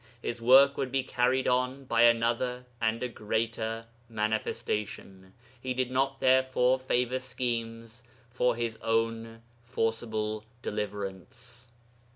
His 0.23 0.41
work 0.41 0.77
would 0.77 0.91
be 0.91 1.03
carried 1.03 1.47
on 1.47 1.85
by 1.85 2.01
another 2.01 2.65
and 2.81 3.03
a 3.03 3.07
greater 3.07 3.85
Manifestation. 4.09 5.35
He 5.61 5.75
did 5.75 5.91
not 5.91 6.19
therefore 6.19 6.79
favour 6.79 7.19
schemes 7.19 8.01
for 8.31 8.55
his 8.55 8.77
own 8.81 9.43
forcible 9.63 10.43
deliverance. 10.63 11.67